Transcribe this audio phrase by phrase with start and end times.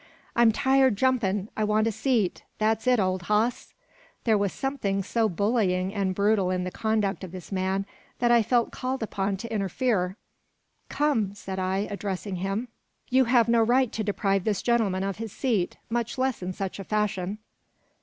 [0.35, 1.49] "I'm tired jumpin'.
[1.55, 3.75] I want a seat, that's it, old hoss."
[4.23, 7.85] There was something so bullying and brutal in the conduct of this man,
[8.17, 10.17] that I felt called upon to interfere.
[10.89, 12.69] "Come!" said I, addressing him,
[13.11, 16.79] "you have no right to deprive this gentleman of his seat, much less in such
[16.79, 17.37] a fashion."